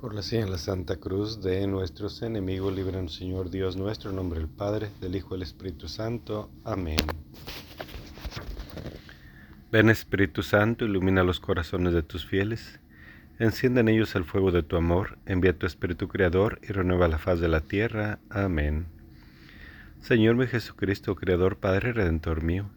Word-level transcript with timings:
Por 0.00 0.14
la 0.14 0.22
la 0.46 0.58
Santa 0.58 0.94
Cruz 0.94 1.42
de 1.42 1.66
nuestros 1.66 2.22
enemigos, 2.22 2.72
líbranos 2.72 3.16
Señor 3.16 3.50
Dios 3.50 3.76
nuestro, 3.76 4.12
nombre 4.12 4.38
del 4.38 4.48
Padre, 4.48 4.90
del 5.00 5.16
Hijo 5.16 5.30
y 5.30 5.38
del 5.38 5.42
Espíritu 5.42 5.88
Santo. 5.88 6.52
Amén. 6.62 6.98
Ven 9.72 9.90
Espíritu 9.90 10.44
Santo, 10.44 10.84
ilumina 10.84 11.24
los 11.24 11.40
corazones 11.40 11.94
de 11.94 12.04
tus 12.04 12.24
fieles, 12.24 12.78
enciende 13.40 13.80
en 13.80 13.88
ellos 13.88 14.14
el 14.14 14.22
fuego 14.22 14.52
de 14.52 14.62
tu 14.62 14.76
amor, 14.76 15.18
envía 15.26 15.58
tu 15.58 15.66
Espíritu 15.66 16.06
Creador 16.06 16.60
y 16.62 16.68
renueva 16.68 17.08
la 17.08 17.18
faz 17.18 17.40
de 17.40 17.48
la 17.48 17.60
tierra. 17.60 18.20
Amén. 18.30 18.86
Señor 20.00 20.36
mi 20.36 20.46
Jesucristo, 20.46 21.16
Creador, 21.16 21.56
Padre 21.56 21.92
Redentor 21.92 22.44
mío, 22.44 22.70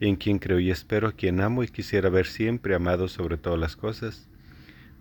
en 0.00 0.16
quien 0.16 0.38
creo 0.38 0.60
y 0.60 0.70
espero, 0.70 1.08
a 1.08 1.12
quien 1.12 1.40
amo 1.40 1.62
y 1.62 1.68
quisiera 1.68 2.10
ver 2.10 2.26
siempre 2.26 2.74
amado 2.74 3.08
sobre 3.08 3.38
todas 3.38 3.58
las 3.58 3.74
cosas, 3.74 4.27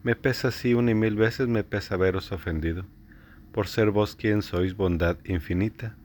me 0.07 0.15
pesa 0.15 0.47
así 0.47 0.73
una 0.73 0.91
y 0.91 0.95
mil 0.95 1.17
veces 1.17 1.49
me 1.49 1.65
pesa 1.65 1.95
haberos 1.95 2.31
ofendido, 2.31 2.85
por 3.51 3.67
ser 3.67 3.91
vos 3.91 4.15
quien 4.15 4.41
sois 4.41 4.73
bondad 4.73 5.17
infinita. 5.25 5.97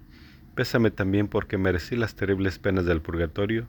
Pésame 0.56 0.90
también 0.90 1.28
porque 1.28 1.56
merecí 1.56 1.94
las 1.94 2.16
terribles 2.16 2.58
penas 2.58 2.84
del 2.84 3.00
purgatorio, 3.00 3.68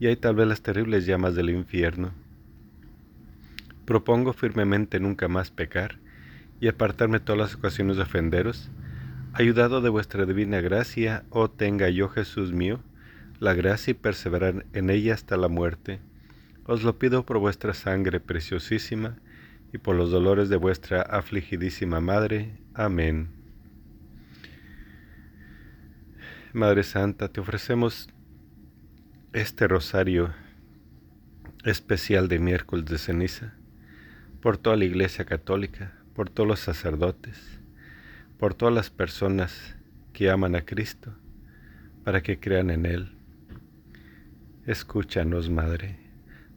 y 0.00 0.06
hay 0.06 0.16
tal 0.16 0.36
vez 0.36 0.48
las 0.48 0.62
terribles 0.62 1.04
llamas 1.04 1.34
del 1.34 1.50
infierno. 1.50 2.12
Propongo 3.84 4.32
firmemente 4.32 5.00
nunca 5.00 5.28
más 5.28 5.50
pecar, 5.50 5.98
y 6.62 6.68
apartarme 6.68 7.20
todas 7.20 7.38
las 7.38 7.54
ocasiones 7.54 7.98
de 7.98 8.04
ofenderos, 8.04 8.70
ayudado 9.34 9.82
de 9.82 9.90
vuestra 9.90 10.24
divina 10.24 10.62
gracia, 10.62 11.24
oh 11.28 11.50
tenga 11.50 11.90
yo 11.90 12.08
Jesús 12.08 12.54
mío, 12.54 12.80
la 13.38 13.52
gracia 13.52 13.90
y 13.90 13.94
perseverar 13.94 14.64
en 14.72 14.88
ella 14.88 15.12
hasta 15.12 15.36
la 15.36 15.48
muerte. 15.48 16.00
Os 16.64 16.84
lo 16.84 16.98
pido 16.98 17.26
por 17.26 17.36
vuestra 17.36 17.74
sangre 17.74 18.18
preciosísima, 18.18 19.18
y 19.72 19.78
por 19.78 19.96
los 19.96 20.10
dolores 20.10 20.48
de 20.48 20.56
vuestra 20.56 21.02
afligidísima 21.02 22.00
Madre. 22.00 22.58
Amén. 22.74 23.28
Madre 26.52 26.82
Santa, 26.82 27.28
te 27.28 27.40
ofrecemos 27.40 28.08
este 29.32 29.68
rosario 29.68 30.32
especial 31.64 32.28
de 32.28 32.38
miércoles 32.38 32.86
de 32.86 32.98
ceniza 32.98 33.54
por 34.40 34.56
toda 34.56 34.76
la 34.76 34.84
Iglesia 34.84 35.24
Católica, 35.24 35.92
por 36.14 36.30
todos 36.30 36.48
los 36.48 36.60
sacerdotes, 36.60 37.60
por 38.38 38.54
todas 38.54 38.74
las 38.74 38.90
personas 38.90 39.76
que 40.12 40.30
aman 40.30 40.54
a 40.54 40.64
Cristo, 40.64 41.12
para 42.04 42.22
que 42.22 42.40
crean 42.40 42.70
en 42.70 42.86
Él. 42.86 43.12
Escúchanos, 44.66 45.50
Madre. 45.50 46.07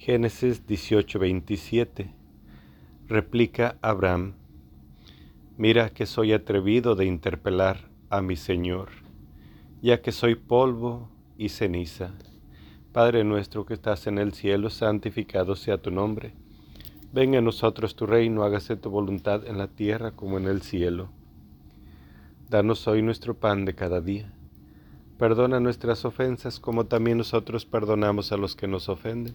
Génesis 0.00 0.66
18:27. 0.66 2.14
Replica 3.06 3.76
Abraham, 3.82 4.32
mira 5.58 5.90
que 5.90 6.06
soy 6.06 6.32
atrevido 6.32 6.94
de 6.94 7.04
interpelar 7.04 7.90
a 8.08 8.22
mi 8.22 8.36
Señor, 8.36 8.88
ya 9.82 10.00
que 10.00 10.10
soy 10.10 10.36
polvo 10.36 11.10
y 11.36 11.50
ceniza. 11.50 12.14
Padre 12.94 13.24
nuestro 13.24 13.66
que 13.66 13.74
estás 13.74 14.06
en 14.06 14.16
el 14.16 14.32
cielo, 14.32 14.70
santificado 14.70 15.54
sea 15.54 15.76
tu 15.76 15.90
nombre. 15.90 16.32
Venga 17.12 17.40
a 17.40 17.42
nosotros 17.42 17.94
tu 17.94 18.06
reino, 18.06 18.42
hágase 18.42 18.76
tu 18.76 18.88
voluntad 18.88 19.46
en 19.46 19.58
la 19.58 19.68
tierra 19.68 20.12
como 20.12 20.38
en 20.38 20.46
el 20.46 20.62
cielo. 20.62 21.10
Danos 22.48 22.88
hoy 22.88 23.02
nuestro 23.02 23.34
pan 23.34 23.66
de 23.66 23.74
cada 23.74 24.00
día. 24.00 24.32
Perdona 25.18 25.60
nuestras 25.60 26.06
ofensas 26.06 26.58
como 26.58 26.86
también 26.86 27.18
nosotros 27.18 27.66
perdonamos 27.66 28.32
a 28.32 28.38
los 28.38 28.56
que 28.56 28.66
nos 28.66 28.88
ofenden 28.88 29.34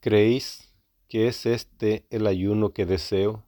¿Creéis 0.00 0.72
que 1.08 1.26
es 1.26 1.44
este 1.44 2.06
el 2.10 2.28
ayuno 2.28 2.72
que 2.72 2.86
deseo? 2.86 3.44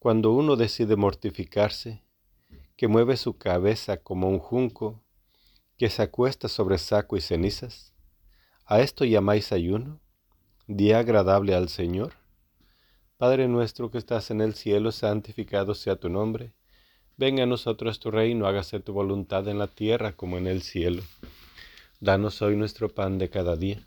Cuando 0.00 0.32
uno 0.32 0.56
decide 0.56 0.96
mortificarse, 0.96 2.02
que 2.76 2.88
mueve 2.88 3.16
su 3.16 3.38
cabeza 3.38 3.98
como 3.98 4.28
un 4.28 4.40
junco, 4.40 5.04
que 5.78 5.88
se 5.88 6.02
acuesta 6.02 6.48
sobre 6.48 6.78
saco 6.78 7.16
y 7.16 7.20
cenizas? 7.20 7.94
¿A 8.64 8.80
esto 8.80 9.04
llamáis 9.04 9.52
ayuno? 9.52 10.00
¿Día 10.66 10.98
agradable 10.98 11.54
al 11.54 11.68
Señor? 11.68 12.14
Padre 13.16 13.46
nuestro 13.46 13.88
que 13.92 13.98
estás 13.98 14.32
en 14.32 14.40
el 14.40 14.54
cielo, 14.54 14.90
santificado 14.90 15.76
sea 15.76 15.94
tu 15.94 16.08
nombre. 16.08 16.54
Venga 17.16 17.44
a 17.44 17.46
nosotros 17.46 18.00
tu 18.00 18.10
reino, 18.10 18.48
hágase 18.48 18.80
tu 18.80 18.92
voluntad 18.92 19.46
en 19.46 19.60
la 19.60 19.68
tierra 19.68 20.16
como 20.16 20.38
en 20.38 20.48
el 20.48 20.62
cielo. 20.62 21.04
Danos 22.00 22.42
hoy 22.42 22.56
nuestro 22.56 22.88
pan 22.88 23.18
de 23.18 23.30
cada 23.30 23.54
día. 23.54 23.86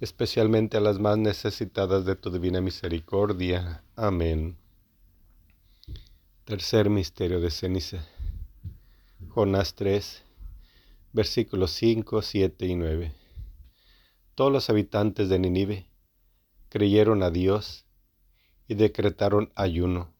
especialmente 0.00 0.76
a 0.76 0.80
las 0.80 0.98
más 0.98 1.18
necesitadas 1.18 2.04
de 2.04 2.16
tu 2.16 2.30
divina 2.30 2.60
misericordia. 2.60 3.82
Amén. 3.96 4.56
Tercer 6.44 6.90
misterio 6.90 7.40
de 7.40 7.50
ceniza. 7.50 8.06
Jonás 9.28 9.74
3, 9.74 10.22
versículos 11.12 11.72
5, 11.72 12.22
7 12.22 12.66
y 12.66 12.76
9. 12.76 13.12
Todos 14.34 14.52
los 14.52 14.70
habitantes 14.70 15.28
de 15.28 15.38
Ninive 15.38 15.86
creyeron 16.68 17.22
a 17.22 17.30
Dios 17.30 17.86
y 18.68 18.74
decretaron 18.74 19.50
ayuno. 19.54 20.12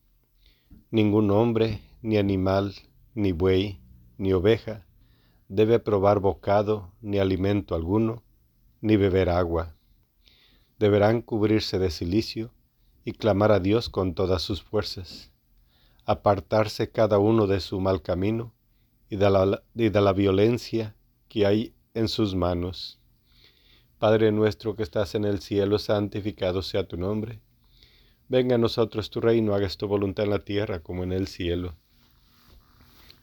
Ningún 0.90 1.30
hombre 1.30 1.80
ni 2.02 2.18
animal, 2.18 2.74
ni 3.14 3.32
buey, 3.32 3.80
ni 4.18 4.32
oveja, 4.32 4.84
debe 5.48 5.78
probar 5.78 6.18
bocado, 6.18 6.92
ni 7.00 7.18
alimento 7.18 7.74
alguno, 7.76 8.23
ni 8.84 8.98
beber 8.98 9.30
agua. 9.30 9.74
Deberán 10.78 11.22
cubrirse 11.22 11.78
de 11.78 11.90
silicio 11.90 12.50
y 13.02 13.12
clamar 13.12 13.50
a 13.50 13.58
Dios 13.58 13.88
con 13.88 14.14
todas 14.14 14.42
sus 14.42 14.62
fuerzas, 14.62 15.30
apartarse 16.04 16.90
cada 16.90 17.18
uno 17.18 17.46
de 17.46 17.60
su 17.60 17.80
mal 17.80 18.02
camino 18.02 18.52
y 19.08 19.16
de 19.16 19.30
la, 19.30 19.62
y 19.74 19.88
de 19.88 20.00
la 20.02 20.12
violencia 20.12 20.94
que 21.30 21.46
hay 21.46 21.74
en 21.94 22.08
sus 22.08 22.34
manos. 22.34 23.00
Padre 23.98 24.32
nuestro 24.32 24.76
que 24.76 24.82
estás 24.82 25.14
en 25.14 25.24
el 25.24 25.40
cielo, 25.40 25.78
santificado 25.78 26.60
sea 26.60 26.86
tu 26.86 26.98
nombre. 26.98 27.40
Venga 28.28 28.56
a 28.56 28.58
nosotros 28.58 29.08
tu 29.08 29.22
reino, 29.22 29.54
hagas 29.54 29.78
tu 29.78 29.88
voluntad 29.88 30.26
en 30.26 30.30
la 30.30 30.40
tierra 30.40 30.80
como 30.80 31.04
en 31.04 31.12
el 31.12 31.26
cielo. 31.26 31.74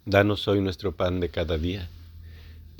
Danos 0.06 0.48
hoy 0.48 0.60
nuestro 0.60 0.96
pan 0.96 1.20
de 1.20 1.30
cada 1.30 1.60
día. 1.60 1.88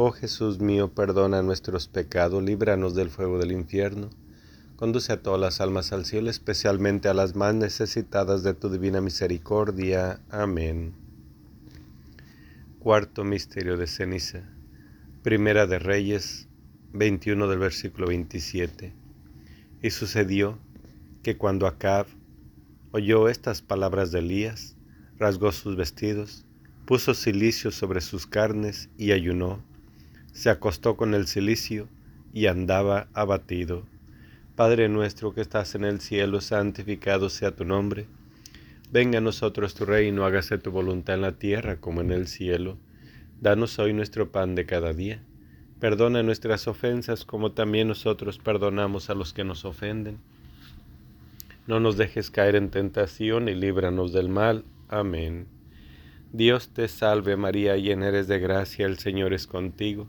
Oh 0.00 0.12
Jesús 0.12 0.60
mío, 0.60 0.94
perdona 0.94 1.42
nuestros 1.42 1.88
pecados, 1.88 2.40
líbranos 2.40 2.94
del 2.94 3.10
fuego 3.10 3.40
del 3.40 3.50
infierno. 3.50 4.10
Conduce 4.76 5.12
a 5.12 5.22
todas 5.22 5.40
las 5.40 5.60
almas 5.60 5.92
al 5.92 6.04
cielo, 6.04 6.30
especialmente 6.30 7.08
a 7.08 7.14
las 7.14 7.34
más 7.34 7.52
necesitadas 7.56 8.44
de 8.44 8.54
tu 8.54 8.70
divina 8.70 9.00
misericordia. 9.00 10.20
Amén. 10.30 10.92
Cuarto 12.78 13.24
Misterio 13.24 13.76
de 13.76 13.88
Ceniza. 13.88 14.44
Primera 15.24 15.66
de 15.66 15.80
Reyes, 15.80 16.46
21 16.92 17.48
del 17.48 17.58
versículo 17.58 18.06
27. 18.06 18.92
Y 19.82 19.90
sucedió 19.90 20.60
que 21.24 21.36
cuando 21.36 21.66
Acab 21.66 22.06
oyó 22.92 23.28
estas 23.28 23.62
palabras 23.62 24.12
de 24.12 24.20
Elías, 24.20 24.76
rasgó 25.18 25.50
sus 25.50 25.74
vestidos, 25.74 26.46
puso 26.86 27.14
silicio 27.14 27.72
sobre 27.72 28.00
sus 28.00 28.28
carnes 28.28 28.90
y 28.96 29.10
ayunó 29.10 29.66
se 30.32 30.50
acostó 30.50 30.96
con 30.96 31.14
el 31.14 31.26
cilicio 31.26 31.88
y 32.32 32.46
andaba 32.46 33.08
abatido. 33.14 33.84
Padre 34.56 34.88
nuestro 34.88 35.34
que 35.34 35.40
estás 35.40 35.74
en 35.74 35.84
el 35.84 36.00
cielo, 36.00 36.40
santificado 36.40 37.30
sea 37.30 37.54
tu 37.54 37.64
nombre. 37.64 38.06
Venga 38.90 39.18
a 39.18 39.20
nosotros 39.20 39.74
tu 39.74 39.84
reino, 39.84 40.24
hágase 40.24 40.58
tu 40.58 40.70
voluntad 40.70 41.14
en 41.16 41.22
la 41.22 41.32
tierra 41.32 41.76
como 41.76 42.00
en 42.00 42.10
el 42.10 42.26
cielo. 42.26 42.76
Danos 43.40 43.78
hoy 43.78 43.92
nuestro 43.92 44.32
pan 44.32 44.54
de 44.54 44.66
cada 44.66 44.92
día. 44.92 45.22
Perdona 45.78 46.24
nuestras 46.24 46.66
ofensas 46.66 47.24
como 47.24 47.52
también 47.52 47.86
nosotros 47.86 48.38
perdonamos 48.38 49.10
a 49.10 49.14
los 49.14 49.32
que 49.32 49.44
nos 49.44 49.64
ofenden. 49.64 50.18
No 51.68 51.78
nos 51.78 51.96
dejes 51.96 52.30
caer 52.30 52.56
en 52.56 52.70
tentación 52.70 53.48
y 53.48 53.54
líbranos 53.54 54.12
del 54.12 54.28
mal. 54.28 54.64
Amén. 54.88 55.46
Dios 56.32 56.70
te 56.70 56.88
salve 56.88 57.36
María, 57.36 57.76
llena 57.76 58.08
eres 58.08 58.26
de 58.26 58.38
gracia, 58.40 58.86
el 58.86 58.98
Señor 58.98 59.32
es 59.32 59.46
contigo. 59.46 60.08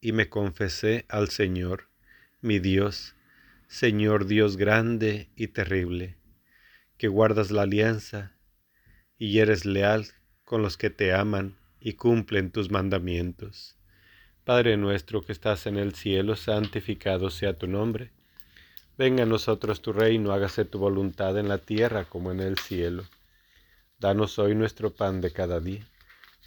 y 0.00 0.12
me 0.12 0.28
confesé 0.28 1.04
al 1.08 1.28
Señor, 1.28 1.88
mi 2.40 2.58
Dios, 2.58 3.14
Señor 3.68 4.26
Dios 4.26 4.56
grande 4.56 5.28
y 5.36 5.48
terrible, 5.48 6.16
que 6.98 7.08
guardas 7.08 7.50
la 7.50 7.62
alianza 7.62 8.32
y 9.18 9.38
eres 9.38 9.64
leal 9.64 10.06
con 10.44 10.62
los 10.62 10.76
que 10.76 10.90
te 10.90 11.12
aman 11.12 11.56
y 11.80 11.94
cumplen 11.94 12.50
tus 12.50 12.70
mandamientos. 12.70 13.76
Padre 14.44 14.76
nuestro 14.76 15.22
que 15.22 15.32
estás 15.32 15.66
en 15.66 15.76
el 15.76 15.94
cielo, 15.94 16.36
santificado 16.36 17.30
sea 17.30 17.58
tu 17.58 17.66
nombre. 17.66 18.12
Venga 18.96 19.24
a 19.24 19.26
nosotros 19.26 19.82
tu 19.82 19.92
reino, 19.92 20.32
hágase 20.32 20.64
tu 20.64 20.78
voluntad 20.78 21.36
en 21.36 21.48
la 21.48 21.58
tierra 21.58 22.04
como 22.04 22.30
en 22.30 22.40
el 22.40 22.56
cielo. 22.58 23.04
Danos 23.98 24.38
hoy 24.38 24.54
nuestro 24.54 24.94
pan 24.94 25.20
de 25.20 25.32
cada 25.32 25.58
día. 25.58 25.86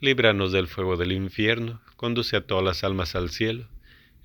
líbranos 0.00 0.52
del 0.52 0.68
fuego 0.68 0.96
del 0.96 1.12
infierno, 1.12 1.80
conduce 1.96 2.36
a 2.36 2.46
todas 2.46 2.64
las 2.64 2.84
almas 2.84 3.14
al 3.14 3.30
cielo, 3.30 3.68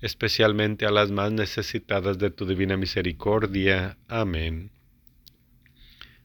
especialmente 0.00 0.86
a 0.86 0.90
las 0.90 1.10
más 1.10 1.32
necesitadas 1.32 2.18
de 2.18 2.30
tu 2.30 2.46
divina 2.46 2.76
misericordia. 2.76 3.96
Amén. 4.08 4.70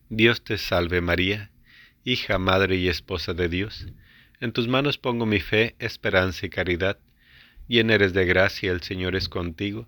Dios 0.09 0.43
te 0.43 0.57
salve 0.57 1.01
María, 1.01 1.51
hija, 2.03 2.37
madre 2.37 2.75
y 2.75 2.87
esposa 2.87 3.33
de 3.33 3.49
Dios. 3.49 3.87
En 4.39 4.51
tus 4.51 4.67
manos 4.67 4.97
pongo 4.97 5.25
mi 5.25 5.39
fe, 5.39 5.75
esperanza 5.79 6.45
y 6.45 6.49
caridad. 6.49 6.99
Llena 7.67 7.95
eres 7.95 8.13
de 8.13 8.25
gracia, 8.25 8.71
el 8.71 8.81
Señor 8.81 9.15
es 9.15 9.29
contigo 9.29 9.87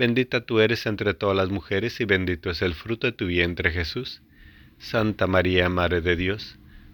Bendita 0.00 0.40
tú 0.40 0.60
eres 0.60 0.86
entre 0.86 1.14
todas 1.14 1.36
las 1.36 1.50
mujeres 1.50 2.00
y 2.00 2.06
bendito 2.06 2.50
es 2.50 2.62
el 2.62 2.74
fruto 2.74 3.06
de 3.06 3.12
tu 3.12 3.26
vientre 3.26 3.70
Jesús. 3.70 4.22
Santa 4.78 5.26
María, 5.26 5.68
Madre 5.68 6.00
de 6.00 6.16
Dios, 6.16 6.58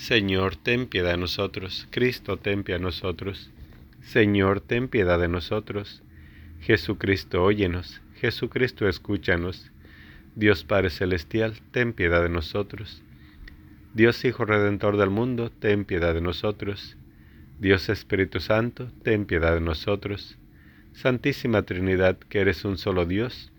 Señor, 0.00 0.56
ten 0.56 0.86
piedad 0.86 1.10
de 1.10 1.18
nosotros. 1.18 1.86
Cristo, 1.90 2.38
ten 2.38 2.64
piedad 2.64 2.80
de 2.80 2.84
nosotros. 2.84 3.50
Señor, 4.00 4.62
ten 4.62 4.88
piedad 4.88 5.20
de 5.20 5.28
nosotros. 5.28 6.02
Jesucristo, 6.62 7.44
óyenos. 7.44 8.00
Jesucristo, 8.14 8.88
escúchanos. 8.88 9.70
Dios 10.34 10.64
Padre 10.64 10.88
Celestial, 10.88 11.60
ten 11.70 11.92
piedad 11.92 12.22
de 12.22 12.30
nosotros. 12.30 13.02
Dios 13.92 14.24
Hijo 14.24 14.46
Redentor 14.46 14.96
del 14.96 15.10
mundo, 15.10 15.50
ten 15.50 15.84
piedad 15.84 16.14
de 16.14 16.22
nosotros. 16.22 16.96
Dios 17.58 17.90
Espíritu 17.90 18.40
Santo, 18.40 18.90
ten 19.02 19.26
piedad 19.26 19.52
de 19.52 19.60
nosotros. 19.60 20.38
Santísima 20.94 21.64
Trinidad, 21.64 22.16
que 22.16 22.40
eres 22.40 22.64
un 22.64 22.78
solo 22.78 23.04
Dios, 23.04 23.52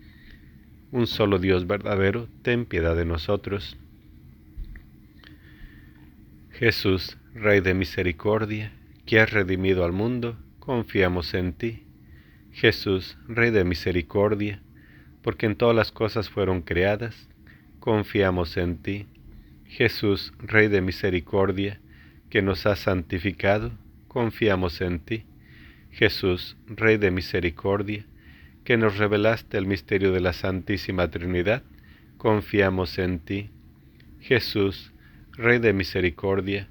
un 0.90 1.06
solo 1.06 1.38
Dios 1.38 1.68
verdadero, 1.68 2.26
ten 2.42 2.66
piedad 2.66 2.96
de 2.96 3.04
nosotros. 3.04 3.78
Jesús, 6.64 7.18
Rey 7.34 7.58
de 7.58 7.74
misericordia, 7.74 8.70
que 9.04 9.18
has 9.18 9.32
redimido 9.32 9.84
al 9.84 9.90
mundo, 9.90 10.38
confiamos 10.60 11.34
en 11.34 11.54
ti. 11.54 11.82
Jesús, 12.52 13.18
Rey 13.26 13.50
de 13.50 13.64
misericordia, 13.64 14.62
porque 15.22 15.46
en 15.46 15.56
todas 15.56 15.74
las 15.74 15.90
cosas 15.90 16.30
fueron 16.30 16.62
creadas, 16.62 17.28
confiamos 17.80 18.56
en 18.56 18.76
ti. 18.76 19.08
Jesús, 19.66 20.34
Rey 20.38 20.68
de 20.68 20.82
misericordia, 20.82 21.80
que 22.30 22.42
nos 22.42 22.64
has 22.64 22.78
santificado, 22.78 23.72
confiamos 24.06 24.80
en 24.82 25.00
ti. 25.00 25.24
Jesús, 25.90 26.56
Rey 26.68 26.96
de 26.96 27.10
misericordia, 27.10 28.06
que 28.62 28.76
nos 28.76 28.98
revelaste 28.98 29.58
el 29.58 29.66
misterio 29.66 30.12
de 30.12 30.20
la 30.20 30.32
Santísima 30.32 31.10
Trinidad, 31.10 31.64
confiamos 32.18 33.00
en 33.00 33.18
ti. 33.18 33.50
Jesús, 34.20 34.91
Rey 35.34 35.58
de 35.58 35.72
Misericordia, 35.72 36.68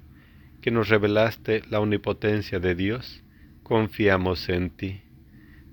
que 0.60 0.70
nos 0.70 0.88
revelaste 0.88 1.62
la 1.68 1.80
omnipotencia 1.80 2.60
de 2.60 2.76
Dios, 2.76 3.20
confiamos 3.64 4.48
en 4.48 4.70
ti. 4.70 5.00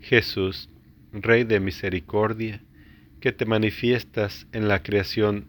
Jesús, 0.01 0.71
Rey 1.13 1.43
de 1.43 1.59
Misericordia, 1.59 2.61
que 3.19 3.31
te 3.31 3.45
manifiestas 3.45 4.47
en 4.53 4.67
la 4.67 4.81
creación 4.81 5.45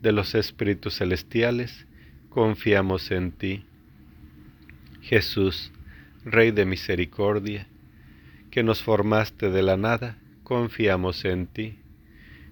de 0.00 0.10
los 0.10 0.34
espíritus 0.34 0.98
celestiales, 0.98 1.86
confiamos 2.30 3.12
en 3.12 3.30
ti. 3.30 3.64
Jesús, 5.02 5.70
Rey 6.24 6.50
de 6.50 6.66
Misericordia, 6.66 7.68
que 8.50 8.64
nos 8.64 8.82
formaste 8.82 9.50
de 9.50 9.62
la 9.62 9.76
nada, 9.76 10.18
confiamos 10.42 11.24
en 11.24 11.46
ti. 11.46 11.76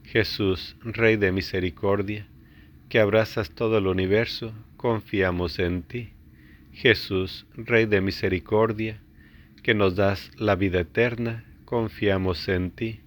Jesús, 0.05 0.77
Rey 0.83 1.16
de 1.16 1.33
Misericordia, 1.33 2.29
que 2.90 2.98
abrazas 2.98 3.53
todo 3.53 3.79
el 3.79 3.87
universo, 3.87 4.53
confiamos 4.76 5.59
en 5.61 5.83
ti. 5.83 6.11
Jesús, 6.72 7.46
Rey 7.55 7.87
de 7.87 8.00
Misericordia, 8.00 9.00
que 9.62 9.74
nos 9.74 9.94
das 9.94 10.31
la 10.37 10.57
vida 10.57 10.81
eterna, 10.81 11.44
confiamos 11.64 12.48
en 12.48 12.72
ti. 12.72 13.00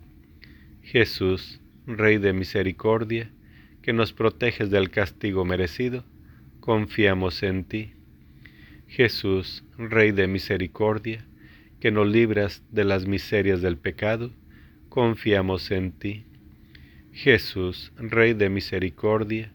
Jesús, 0.83 1.59
Rey 1.85 2.17
de 2.17 2.31
misericordia, 2.31 3.29
que 3.81 3.91
nos 3.91 4.13
proteges 4.13 4.69
del 4.69 4.89
castigo 4.89 5.43
merecido, 5.43 6.05
confiamos 6.61 7.43
en 7.43 7.65
ti. 7.65 7.91
Jesús, 8.87 9.65
Rey 9.77 10.11
de 10.11 10.27
misericordia, 10.27 11.25
que 11.81 11.91
nos 11.91 12.07
libras 12.07 12.63
de 12.71 12.85
las 12.85 13.05
miserias 13.05 13.61
del 13.61 13.75
pecado, 13.75 14.31
confiamos 14.87 15.71
en 15.71 15.91
ti. 15.91 16.23
Jesús, 17.11 17.91
Rey 17.97 18.33
de 18.33 18.49
misericordia, 18.49 19.52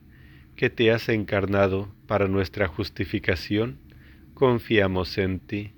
que 0.58 0.70
te 0.70 0.90
has 0.90 1.08
encarnado 1.08 1.88
para 2.08 2.26
nuestra 2.26 2.66
justificación, 2.66 3.78
confiamos 4.34 5.16
en 5.16 5.38
ti. 5.38 5.70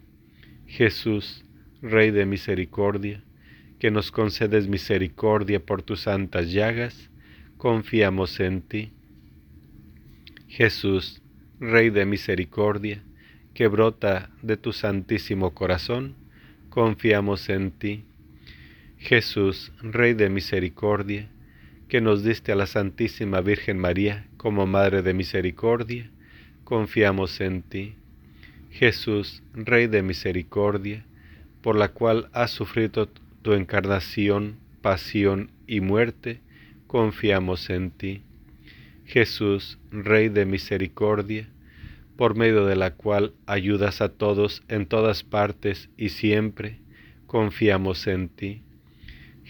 Jesús, 0.67 1.45
Rey 1.83 2.11
de 2.11 2.25
misericordia, 2.25 3.23
que 3.79 3.91
nos 3.91 4.11
concedes 4.11 4.69
misericordia 4.69 5.61
por 5.61 5.83
tus 5.83 6.01
santas 6.01 6.51
llagas, 6.51 7.11
confiamos 7.59 8.41
en 8.41 8.63
ti. 8.63 8.91
Jesús, 10.49 11.21
Rey 11.61 11.91
de 11.91 12.07
misericordia, 12.07 13.03
que 13.53 13.69
brota 13.69 14.31
de 14.41 14.57
tu 14.57 14.73
santísimo 14.73 15.53
corazón, 15.53 16.15
confiamos 16.71 17.51
en 17.51 17.71
ti. 17.71 18.05
Jesús, 18.97 19.73
Rey 19.83 20.15
de 20.15 20.31
misericordia, 20.31 21.29
que 21.91 22.01
nos 22.01 22.23
diste 22.23 22.53
a 22.53 22.55
la 22.55 22.67
Santísima 22.67 23.41
Virgen 23.41 23.77
María 23.77 24.29
como 24.37 24.65
Madre 24.65 25.03
de 25.03 25.13
misericordia, 25.13 26.09
confiamos 26.63 27.41
en 27.41 27.63
ti. 27.63 27.97
Jesús, 28.71 29.43
Rey 29.55 29.89
de 29.89 30.01
misericordia, 30.01 31.05
por 31.63 31.75
la 31.75 31.89
cual 31.89 32.31
has 32.33 32.53
sufrido 32.53 33.09
tu 33.43 33.55
encarnación, 33.55 34.55
pasión 34.83 35.51
y 35.67 35.81
muerte, 35.81 36.41
confiamos 36.87 37.69
en 37.71 37.91
ti. 37.91 38.23
Jesús, 39.05 39.81
Rey 39.91 40.29
de 40.29 40.47
misericordia, 40.47 41.49
por 42.17 42.37
medio 42.37 42.67
de 42.67 42.77
la 42.77 42.95
cual 42.95 43.33
ayudas 43.47 44.01
a 44.01 44.11
todos 44.11 44.63
en 44.69 44.87
todas 44.87 45.25
partes 45.25 45.91
y 45.97 46.11
siempre, 46.11 46.79
confiamos 47.27 48.07
en 48.07 48.29
ti. 48.29 48.63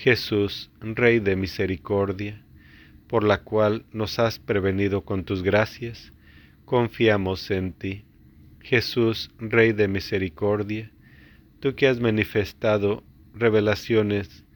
Jesús, 0.02 0.70
Rey 0.80 1.20
de 1.20 1.36
misericordia, 1.36 2.42
por 3.06 3.22
la 3.22 3.42
cual 3.42 3.84
nos 3.92 4.18
has 4.18 4.38
prevenido 4.38 5.02
con 5.04 5.24
tus 5.24 5.42
gracias, 5.42 6.14
confiamos 6.64 7.50
en 7.50 7.74
ti. 7.74 8.04
Jesús, 8.62 9.30
Rey 9.38 9.72
de 9.72 9.88
misericordia, 9.88 10.90
tú 11.60 11.74
que 11.74 11.86
has 11.86 12.00
manifestado 12.00 13.04
revelaciones 13.34 14.46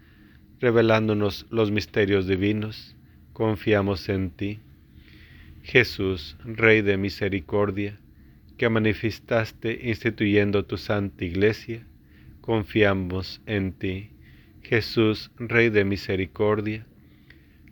revelándonos 0.60 1.46
los 1.50 1.70
misterios 1.70 2.26
divinos, 2.26 2.96
confiamos 3.34 4.08
en 4.08 4.30
ti. 4.30 4.60
Jesús, 5.62 6.38
Rey 6.42 6.80
de 6.80 6.96
misericordia, 6.96 8.00
que 8.56 8.70
manifestaste 8.70 9.90
instituyendo 9.90 10.64
tu 10.64 10.78
santa 10.78 11.22
iglesia, 11.22 11.86
confiamos 12.40 13.42
en 13.44 13.72
ti. 13.74 14.13
Jesús, 14.64 15.30
Rey 15.36 15.68
de 15.68 15.84
misericordia, 15.84 16.86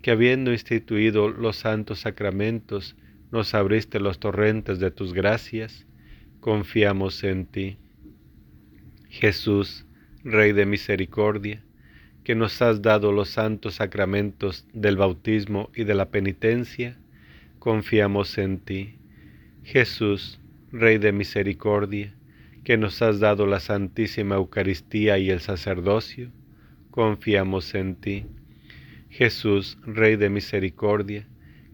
que 0.02 0.10
habiendo 0.10 0.52
instituido 0.52 1.30
los 1.30 1.56
santos 1.56 2.00
sacramentos, 2.00 2.96
nos 3.30 3.54
abriste 3.54 3.98
los 3.98 4.20
torrentes 4.20 4.78
de 4.78 4.90
tus 4.90 5.14
gracias, 5.14 5.86
confiamos 6.40 7.24
en 7.24 7.46
ti. 7.46 7.78
Jesús, 9.08 9.86
Rey 10.22 10.52
de 10.52 10.66
misericordia, 10.66 11.64
que 12.24 12.34
nos 12.34 12.60
has 12.60 12.82
dado 12.82 13.10
los 13.10 13.30
santos 13.30 13.76
sacramentos 13.76 14.66
del 14.74 14.98
bautismo 14.98 15.70
y 15.74 15.84
de 15.84 15.94
la 15.94 16.10
penitencia, 16.10 16.98
confiamos 17.58 18.36
en 18.36 18.58
ti. 18.58 18.98
Jesús, 19.64 20.40
Rey 20.70 20.98
de 20.98 21.12
misericordia, 21.12 22.14
que 22.64 22.76
nos 22.76 23.00
has 23.00 23.18
dado 23.18 23.46
la 23.46 23.60
Santísima 23.60 24.34
Eucaristía 24.34 25.16
y 25.18 25.30
el 25.30 25.40
sacerdocio, 25.40 26.30
confiamos 26.92 27.74
en 27.74 27.96
ti. 27.96 28.26
Jesús, 29.08 29.78
Rey 29.82 30.16
de 30.16 30.28
misericordia, 30.28 31.26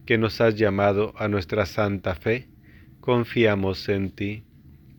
que 0.06 0.16
nos 0.16 0.40
has 0.40 0.54
llamado 0.54 1.12
a 1.18 1.26
nuestra 1.26 1.66
santa 1.66 2.14
fe, 2.14 2.46
confiamos 3.00 3.88
en 3.88 4.10
ti. 4.12 4.44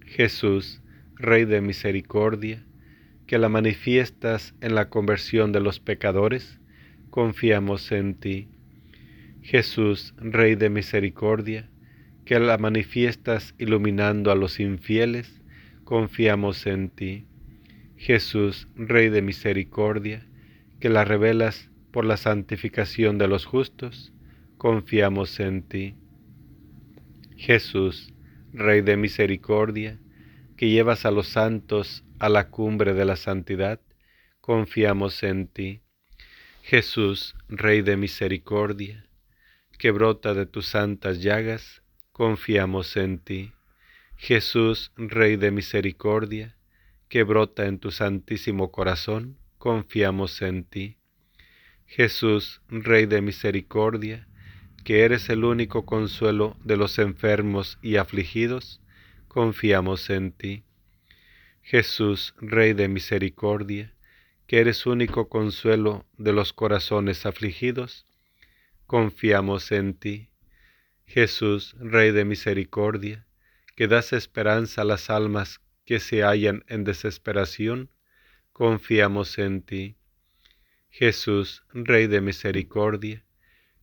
Jesús, 0.06 0.82
Rey 1.16 1.46
de 1.46 1.62
misericordia, 1.62 2.66
que 3.28 3.38
la 3.38 3.48
manifiestas 3.48 4.56
en 4.60 4.76
la 4.76 4.90
conversión 4.90 5.54
de 5.54 5.62
los 5.62 5.80
pecadores, 5.80 6.60
confiamos 7.10 7.90
en 7.94 8.16
ti. 8.16 8.50
Jesús, 9.42 10.14
Rey 10.18 10.56
de 10.56 10.70
misericordia, 10.70 11.70
que 12.26 12.38
la 12.40 12.58
manifiestas 12.58 13.56
iluminando 13.58 14.32
a 14.32 14.36
los 14.36 14.60
infieles, 14.60 15.42
confiamos 15.86 16.68
en 16.68 16.90
ti. 16.90 17.26
Jesús, 18.00 18.70
Rey 18.78 19.10
de 19.10 19.22
misericordia, 19.22 20.26
que 20.80 20.88
la 20.88 21.04
revelas 21.04 21.70
por 21.92 22.06
la 22.06 22.16
santificación 22.16 23.18
de 23.18 23.28
los 23.28 23.46
justos, 23.46 24.14
confiamos 24.58 25.42
en 25.42 25.64
ti. 25.64 25.96
Jesús, 27.36 28.14
Rey 28.54 28.80
de 28.80 28.96
misericordia, 28.96 30.00
que 30.56 30.70
llevas 30.70 31.06
a 31.06 31.12
los 31.12 31.28
santos 31.28 32.06
a 32.20 32.30
la 32.30 32.48
cumbre 32.48 32.94
de 32.94 33.04
la 33.04 33.18
santidad, 33.18 33.82
confiamos 34.40 35.22
en 35.22 35.48
ti. 35.48 35.82
Jesús, 36.62 37.36
Rey 37.50 37.82
de 37.82 37.98
misericordia, 37.98 39.10
que 39.78 39.92
brota 39.92 40.34
de 40.34 40.46
tus 40.46 40.68
santas 40.68 41.22
llagas, 41.22 41.84
confiamos 42.14 42.96
en 42.96 43.20
ti. 43.20 43.52
Jesús, 44.16 44.94
Rey 44.96 45.36
de 45.36 45.52
misericordia, 45.52 46.56
que 47.10 47.24
brota 47.24 47.66
en 47.66 47.80
tu 47.80 47.92
santísimo 47.92 48.72
corazón, 48.72 49.38
confiamos 49.58 50.42
en 50.44 50.64
ti. 50.64 50.98
Jesús, 51.88 52.62
Rey 52.70 53.08
de 53.08 53.22
misericordia, 53.22 54.28
que 54.84 55.04
eres 55.04 55.30
el 55.30 55.44
único 55.44 55.88
consuelo 55.88 56.56
de 56.64 56.78
los 56.78 57.00
enfermos 57.00 57.80
y 57.82 57.96
afligidos, 57.96 58.80
confiamos 59.28 60.10
en 60.12 60.32
ti. 60.32 60.64
Jesús, 61.64 62.36
Rey 62.38 62.74
de 62.74 62.88
misericordia, 62.88 63.96
que 64.46 64.60
eres 64.60 64.86
único 64.86 65.30
consuelo 65.30 66.06
de 66.18 66.32
los 66.32 66.54
corazones 66.54 67.26
afligidos, 67.26 68.06
confiamos 68.86 69.72
en 69.72 69.96
ti. 69.96 70.30
Jesús, 71.06 71.76
Rey 71.80 72.12
de 72.12 72.24
misericordia, 72.24 73.26
que 73.76 73.88
das 73.88 74.14
esperanza 74.14 74.84
a 74.84 74.86
las 74.86 75.10
almas 75.10 75.60
que 75.90 76.00
se 76.00 76.22
hallan 76.22 76.64
en 76.68 76.84
desesperación, 76.84 77.90
confiamos 78.54 79.40
en 79.40 79.64
ti. 79.64 79.96
Jesús, 80.92 81.64
Rey 81.74 82.06
de 82.06 82.22
misericordia, 82.22 83.26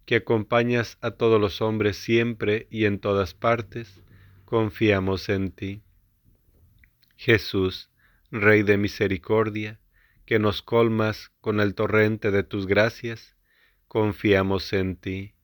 que 0.04 0.14
acompañas 0.14 0.98
a 1.00 1.10
todos 1.10 1.40
los 1.40 1.60
hombres 1.60 1.96
siempre 1.96 2.68
y 2.70 2.84
en 2.84 3.00
todas 3.00 3.34
partes, 3.34 4.04
confiamos 4.44 5.28
en 5.28 5.50
ti. 5.50 5.82
Jesús, 7.16 7.90
Rey 8.30 8.62
de 8.62 8.76
misericordia, 8.76 9.80
que 10.26 10.38
nos 10.38 10.62
colmas 10.62 11.32
con 11.40 11.58
el 11.58 11.74
torrente 11.74 12.30
de 12.30 12.44
tus 12.44 12.68
gracias, 12.68 13.34
confiamos 13.88 14.72
en 14.72 14.94
ti. 14.94 15.34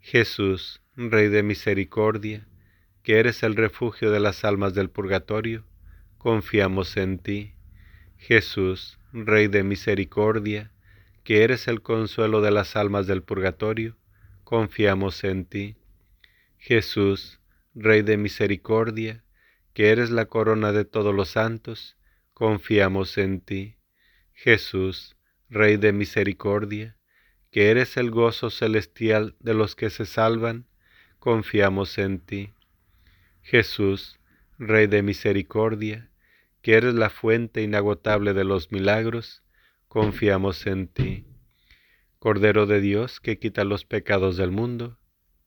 Jesús, 0.00 0.82
Rey 0.96 1.28
de 1.28 1.44
misericordia, 1.44 2.48
que 3.04 3.20
eres 3.20 3.44
el 3.44 3.54
refugio 3.54 4.10
de 4.10 4.18
las 4.18 4.44
almas 4.44 4.74
del 4.74 4.90
purgatorio, 4.90 5.64
confiamos 6.22 6.96
en 6.96 7.18
ti. 7.18 7.52
Jesús, 8.16 9.00
Rey 9.12 9.48
de 9.48 9.64
misericordia, 9.64 10.70
que 11.24 11.42
eres 11.42 11.66
el 11.66 11.82
consuelo 11.82 12.40
de 12.40 12.52
las 12.52 12.76
almas 12.76 13.08
del 13.08 13.24
purgatorio, 13.24 13.96
confiamos 14.44 15.24
en 15.24 15.44
ti. 15.44 15.74
Jesús, 16.58 17.40
Rey 17.74 18.02
de 18.02 18.18
misericordia, 18.18 19.24
que 19.74 19.90
eres 19.90 20.10
la 20.10 20.26
corona 20.26 20.70
de 20.70 20.84
todos 20.84 21.12
los 21.12 21.30
santos, 21.30 21.96
confiamos 22.34 23.18
en 23.18 23.40
ti. 23.40 23.74
Jesús, 24.32 25.16
Rey 25.50 25.76
de 25.76 25.92
misericordia, 25.92 26.96
que 27.50 27.68
eres 27.68 27.96
el 27.96 28.12
gozo 28.12 28.50
celestial 28.50 29.34
de 29.40 29.54
los 29.54 29.74
que 29.74 29.90
se 29.90 30.06
salvan, 30.06 30.68
confiamos 31.18 31.98
en 31.98 32.20
ti. 32.20 32.54
Jesús, 33.42 34.20
Rey 34.56 34.86
de 34.86 35.02
misericordia, 35.02 36.10
que 36.62 36.74
eres 36.74 36.94
la 36.94 37.10
fuente 37.10 37.62
inagotable 37.62 38.34
de 38.34 38.44
los 38.44 38.70
milagros, 38.72 39.42
confiamos 39.88 40.66
en 40.66 40.88
ti. 40.88 41.26
Cordero 42.18 42.66
de 42.66 42.80
Dios, 42.80 43.20
que 43.20 43.38
quita 43.38 43.64
los 43.64 43.84
pecados 43.84 44.36
del 44.36 44.52
mundo, 44.52 44.98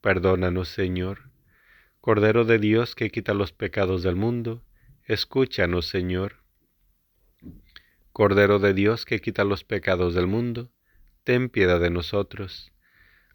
perdónanos, 0.02 0.68
Señor. 0.68 1.32
Cordero 2.02 2.44
de 2.46 2.60
Dios 2.60 2.96
que 2.96 3.10
quita 3.10 3.34
los 3.34 3.54
pecados 3.54 4.04
del 4.04 4.16
mundo, 4.16 4.64
escúchanos, 5.06 5.88
Señor. 5.88 6.44
Cordero 8.12 8.60
de 8.60 8.74
Dios 8.74 9.06
que 9.06 9.20
quita 9.20 9.44
los 9.44 9.64
pecados 9.64 10.14
del 10.14 10.28
mundo, 10.28 10.72
ten 11.24 11.50
piedad 11.50 11.80
de 11.80 11.90
nosotros. 11.90 12.72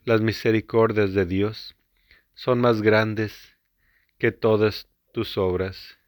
Las 0.04 0.20
misericordias 0.20 1.12
de 1.14 1.26
Dios 1.26 1.76
son 2.34 2.60
más 2.60 2.80
grandes 2.80 3.56
que 4.18 4.32
todas 4.32 4.88
tus 5.12 5.36
obras. 5.36 5.99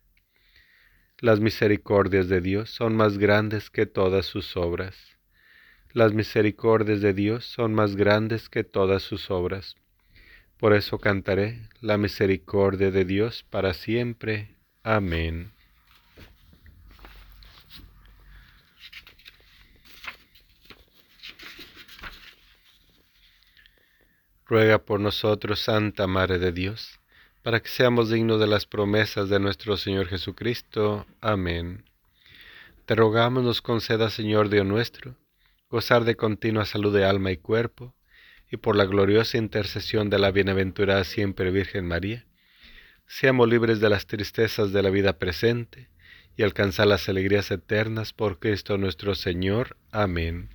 Las 1.23 1.39
misericordias 1.39 2.29
de 2.29 2.41
Dios 2.41 2.71
son 2.71 2.97
más 2.97 3.17
grandes 3.17 3.71
que 3.71 3.87
todas 3.87 4.27
sus 4.27 4.57
obras. 4.57 5.17
Las 5.93 6.13
misericordias 6.13 7.01
de 7.01 7.15
Dios 7.15 7.45
son 7.45 7.75
más 7.75 7.95
grandes 7.95 8.49
que 8.49 8.65
todas 8.65 9.05
sus 9.05 9.31
obras. 9.31 9.77
Por 10.59 10.75
eso 10.75 10.99
cantaré 10.99 11.69
la 11.81 11.97
misericordia 11.97 12.91
de 12.91 13.05
Dios 13.05 13.45
para 13.49 13.73
siempre. 13.73 14.57
Amén. 14.83 15.53
Ruega 24.45 24.85
por 24.85 24.99
nosotros, 24.99 25.61
Santa 25.61 26.09
Madre 26.09 26.41
de 26.41 26.51
Dios, 26.51 26.99
para 27.43 27.61
que 27.61 27.69
seamos 27.69 28.11
dignos 28.11 28.39
de 28.39 28.47
las 28.47 28.67
promesas 28.67 29.29
de 29.29 29.41
nuestro 29.41 29.77
Señor 29.77 30.07
Jesucristo. 30.07 31.07
Amén. 31.21 31.85
Te 32.87 32.95
rogamos 32.95 33.43
nos 33.43 33.63
conceda, 33.63 34.11
Señor 34.11 34.49
Dios 34.49 34.65
nuestro, 34.65 35.17
gozar 35.69 36.05
de 36.05 36.17
continua 36.17 36.65
salud 36.65 36.95
de 36.95 37.05
alma 37.05 37.33
y 37.33 37.37
cuerpo, 37.37 37.95
y 38.51 38.59
por 38.59 38.77
la 38.77 38.85
gloriosa 38.85 39.39
intercesión 39.39 40.11
de 40.11 40.19
la 40.19 40.31
bienaventurada 40.31 41.05
siempre 41.05 41.51
Virgen 41.51 41.87
María, 41.87 42.27
seamos 43.07 43.49
libres 43.49 43.81
de 43.81 43.89
las 43.89 44.07
tristezas 44.07 44.73
de 44.73 44.83
la 44.83 44.91
vida 44.91 45.19
presente 45.19 45.89
y 46.37 46.45
alcanzar 46.45 46.87
las 46.87 47.09
alegrías 47.09 47.51
eternas 47.51 48.13
por 48.13 48.39
Cristo 48.39 48.79
nuestro 48.79 49.15
Señor. 49.15 49.77
Amén. 49.91 50.51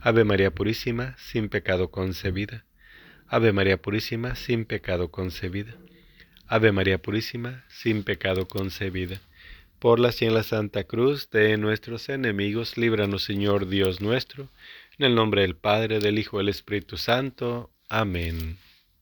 Ave 0.00 0.24
María 0.24 0.50
Purísima, 0.50 1.16
sin 1.18 1.48
pecado 1.48 1.90
concebida. 1.90 2.64
Ave 3.28 3.52
María 3.52 3.80
Purísima, 3.80 4.34
sin 4.34 4.64
pecado 4.64 5.10
concebida. 5.10 5.76
Ave 6.52 6.70
María 6.70 6.98
Purísima, 6.98 7.64
sin 7.70 8.02
pecado 8.02 8.46
concebida. 8.46 9.22
Por 9.78 9.98
la 9.98 10.10
y 10.20 10.26
en 10.26 10.34
la 10.34 10.42
Santa 10.42 10.84
Cruz 10.84 11.30
de 11.30 11.56
nuestros 11.56 12.10
enemigos, 12.10 12.76
líbranos 12.76 13.24
Señor 13.24 13.68
Dios 13.68 14.02
nuestro, 14.02 14.48
en 14.98 15.06
el 15.06 15.14
nombre 15.14 15.40
del 15.40 15.56
Padre, 15.56 15.98
del 15.98 16.18
Hijo 16.18 16.36
del 16.36 16.50
Espíritu 16.50 16.98
Santo. 16.98 17.70
Amén. 17.88 18.58